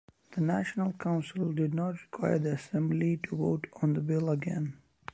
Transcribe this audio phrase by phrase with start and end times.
[0.31, 4.77] The National Council did not require the Assembly to vote on the bill again.